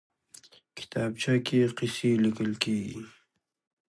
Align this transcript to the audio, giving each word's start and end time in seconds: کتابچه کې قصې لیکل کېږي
کتابچه 0.77 1.33
کې 1.45 1.59
قصې 1.77 2.11
لیکل 2.23 2.51
کېږي 2.63 3.01